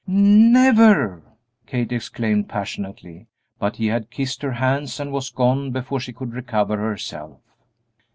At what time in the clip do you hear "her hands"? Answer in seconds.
4.41-4.99